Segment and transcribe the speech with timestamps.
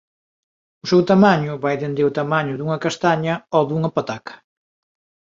[0.83, 4.35] O seu tamaño vai dende o tamaño dunha castaña ao dunha pataca.